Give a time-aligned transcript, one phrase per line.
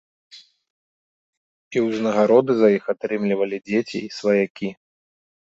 [1.77, 4.69] І ўзнагароды за іх атрымлівалі дзеці і сваякі.